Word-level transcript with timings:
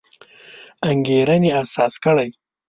انګېرنې 0.89 1.49
اساس 1.61 1.93
کړی. 2.03 2.29